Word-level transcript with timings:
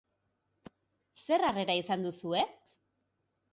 Zer 1.27 1.45
harrera 1.51 1.77
izan 1.83 2.09
duzue? 2.09 2.43